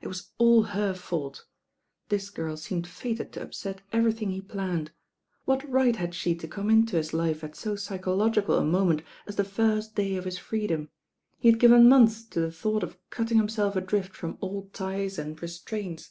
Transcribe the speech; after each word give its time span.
It 0.00 0.06
was 0.06 0.30
all 0.38 0.62
her 0.62 0.94
fault. 0.94 1.44
This 2.08 2.30
girl 2.30 2.56
seemed 2.56 2.86
fated 2.86 3.32
to 3.32 3.42
upset 3.42 3.82
everything 3.92 4.30
he 4.30 4.40
planned. 4.40 4.92
What 5.44 5.68
right 5.68 5.96
had 5.96 6.14
she 6.14 6.36
to 6.36 6.46
come 6.46 6.70
into 6.70 6.94
his 6.96 7.12
life 7.12 7.42
at 7.42 7.56
so 7.56 7.74
psychological 7.74 8.54
a 8.56 8.64
moment 8.64 9.02
as 9.26 9.34
the 9.34 9.42
first 9.42 9.96
day 9.96 10.14
of 10.14 10.24
his 10.24 10.38
freedom? 10.38 10.88
He 11.40 11.50
had 11.50 11.58
given 11.58 11.88
months 11.88 12.22
to 12.26 12.38
the 12.38 12.52
thought 12.52 12.84
of 12.84 12.96
cuttmg 13.10 13.30
himself 13.38 13.74
adrift 13.74 14.14
from 14.14 14.38
old 14.40 14.72
ties 14.72 15.18
and 15.18 15.42
restraints. 15.42 16.10